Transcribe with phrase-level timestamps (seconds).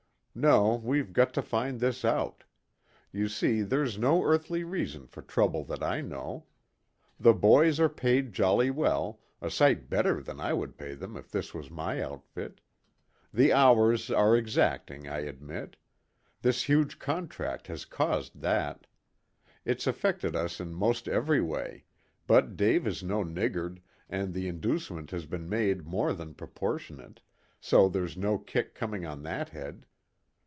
[0.33, 2.45] No, we've got to find this out.
[3.11, 6.45] You see there's no earthly reason for trouble that I know.
[7.19, 11.29] The boys are paid jolly well, a sight better than I would pay them if
[11.29, 12.61] this was my outfit.
[13.33, 15.75] The hours are exacting, I admit.
[16.41, 18.87] This huge contract has caused that.
[19.65, 21.83] It's affected us in most every way,
[22.25, 27.19] but Dave is no niggard, and the inducement has been made more than proportionate,
[27.59, 29.85] so there's no kick coming on that head.